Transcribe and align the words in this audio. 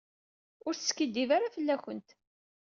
Ur 0.65 0.73
teskiddib 0.75 1.29
ara 1.35 1.53
fell-akent. 1.55 2.09